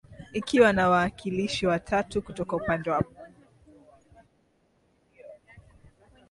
[0.33, 3.31] ikiwa na waakilishi watatu kutoka upande wa pnu